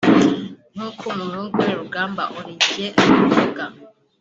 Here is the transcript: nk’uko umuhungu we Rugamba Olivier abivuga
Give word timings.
nk’uko 0.73 1.03
umuhungu 1.11 1.55
we 1.63 1.71
Rugamba 1.79 2.23
Olivier 2.39 2.93
abivuga 3.03 3.63